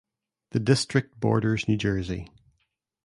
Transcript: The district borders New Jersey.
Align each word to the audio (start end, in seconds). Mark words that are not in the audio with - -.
The 0.49 0.59
district 0.59 1.19
borders 1.19 1.67
New 1.67 1.77
Jersey. 1.77 2.27